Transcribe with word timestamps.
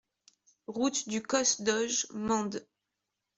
Route 0.65 1.07
du 1.09 1.21
Causse 1.21 1.61
d'Auge, 1.61 2.07
Mende 2.11 2.65